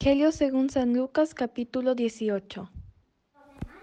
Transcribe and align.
Evangelio 0.00 0.30
según 0.30 0.70
San 0.70 0.94
Lucas 0.94 1.34
capítulo 1.34 1.96
18. 1.96 2.70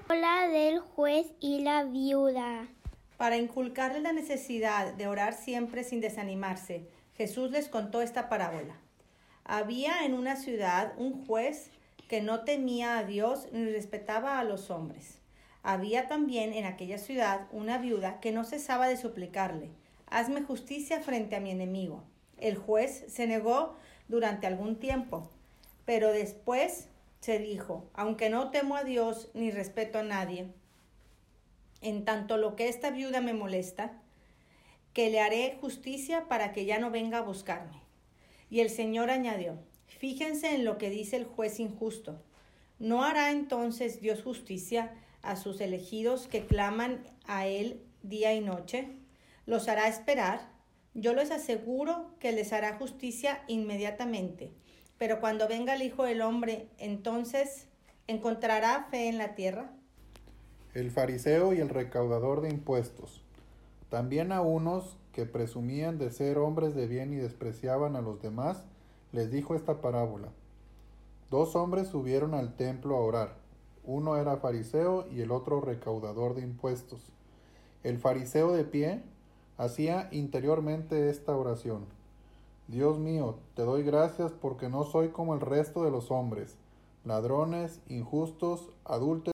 Hola 0.10 0.48
del 0.48 0.80
juez 0.80 1.28
y 1.42 1.60
la 1.60 1.84
viuda. 1.84 2.70
Para 3.18 3.36
inculcarles 3.36 4.02
la 4.02 4.14
necesidad 4.14 4.94
de 4.94 5.08
orar 5.08 5.34
siempre 5.34 5.84
sin 5.84 6.00
desanimarse, 6.00 6.88
Jesús 7.18 7.52
les 7.52 7.68
contó 7.68 8.02
esta 8.02 8.30
parábola. 8.30 8.78
Había 9.44 10.06
en 10.06 10.14
una 10.14 10.38
ciudad 10.38 10.94
un 10.98 11.26
juez 11.26 11.70
que 12.08 12.22
no 12.22 12.46
temía 12.46 12.98
a 12.98 13.04
Dios 13.04 13.50
ni 13.52 13.66
respetaba 13.66 14.40
a 14.40 14.46
los 14.46 14.72
hombres. 14.72 15.20
Había 15.64 16.08
también 16.08 16.54
en 16.54 16.64
aquella 16.64 16.98
ciudad 16.98 17.48
una 17.52 17.78
viuda 17.78 18.22
que 18.22 18.32
no 18.32 18.46
cesaba 18.46 18.88
de 18.88 18.96
suplicarle, 18.96 19.70
hazme 20.08 20.44
justicia 20.44 21.02
frente 21.02 21.36
a 21.36 21.42
mi 21.42 21.52
enemigo. 21.52 22.06
El 22.38 22.56
juez 22.56 23.04
se 23.10 23.28
negó 23.28 23.76
durante 24.08 24.48
algún 24.48 24.78
tiempo, 24.78 25.30
pero 25.86 26.12
después 26.12 26.90
se 27.22 27.40
dijo, 27.40 27.90
aunque 27.94 28.30
no 28.30 28.52
temo 28.52 28.76
a 28.76 28.84
Dios 28.84 29.30
ni 29.34 29.52
respeto 29.52 30.00
a 30.00 30.04
nadie, 30.04 30.48
en 31.82 32.06
tanto 32.06 32.38
lo 32.38 32.56
que 32.56 32.68
esta 32.68 32.90
viuda 32.90 33.22
me 33.22 33.34
molesta, 33.34 34.02
que 34.94 35.10
le 35.10 35.20
haré 35.20 35.58
justicia 35.60 36.28
para 36.28 36.54
que 36.54 36.66
ya 36.66 36.80
no 36.80 36.90
venga 36.90 37.20
a 37.20 37.24
buscarme. 37.24 37.82
Y 38.50 38.62
el 38.62 38.70
Señor 38.70 39.10
añadió, 39.10 39.58
fíjense 39.88 40.56
en 40.56 40.66
lo 40.66 40.78
que 40.78 40.90
dice 40.90 41.18
el 41.18 41.26
juez 41.26 41.60
injusto. 41.60 42.22
¿No 42.80 43.04
hará 43.04 43.32
entonces 43.32 44.02
Dios 44.02 44.24
justicia 44.24 44.94
a 45.22 45.36
sus 45.36 45.62
elegidos 45.62 46.28
que 46.28 46.46
claman 46.46 47.04
a 47.26 47.48
Él 47.48 47.82
día 48.04 48.34
y 48.34 48.42
noche? 48.42 48.88
¿Los 49.46 49.68
hará 49.68 49.88
esperar? 49.88 50.50
Yo 50.94 51.14
les 51.14 51.32
aseguro 51.32 52.16
que 52.20 52.32
les 52.32 52.54
hará 52.54 52.78
justicia 52.78 53.44
inmediatamente. 53.48 54.52
Pero 54.98 55.20
cuando 55.20 55.48
venga 55.48 55.76
el 55.76 55.82
Hijo 55.82 56.04
del 56.04 56.22
Hombre, 56.22 56.70
entonces 56.78 57.68
encontrará 58.08 58.88
fe 58.90 59.10
en 59.10 59.18
la 59.18 59.36
tierra. 59.36 59.72
El 60.74 60.92
fariseo 60.92 61.54
y 61.54 61.60
el 61.60 61.70
recaudador 61.70 62.42
de 62.42 62.50
impuestos. 62.50 63.22
También 63.90 64.32
a 64.32 64.42
unos 64.42 64.98
que 65.12 65.26
presumían 65.26 65.98
de 65.98 66.12
ser 66.12 66.38
hombres 66.38 66.76
de 66.76 66.88
bien 66.88 67.14
y 67.14 67.18
despreciaban 67.18 67.96
a 67.96 68.02
los 68.02 68.22
demás, 68.22 68.66
les 69.12 69.32
dijo 69.32 69.56
esta 69.56 69.82
parábola. 69.82 70.30
Dos 71.32 71.56
hombres 71.56 71.88
subieron 71.88 72.34
al 72.34 72.56
templo 72.56 72.96
a 72.96 73.02
orar. 73.02 73.36
Uno 73.86 74.18
era 74.18 74.38
fariseo 74.38 75.08
y 75.12 75.22
el 75.22 75.32
otro 75.32 75.62
recaudador 75.62 76.36
de 76.36 76.42
impuestos. 76.42 77.02
El 77.84 78.00
fariseo 78.00 78.52
de 78.52 78.64
pie 78.64 79.02
hacía 79.58 80.10
interiormente 80.12 81.10
esta 81.10 81.36
oración. 81.36 81.86
Dios 82.68 82.98
mío, 82.98 83.36
te 83.54 83.62
doy 83.62 83.84
gracias 83.84 84.32
porque 84.32 84.70
no 84.70 84.86
soy 84.86 85.10
como 85.10 85.36
el 85.36 85.40
resto 85.40 85.84
de 85.84 85.92
los 85.92 86.10
hombres, 86.10 86.58
ladrones, 87.04 87.80
injustos, 87.90 88.70
adúlteros, 88.86 89.24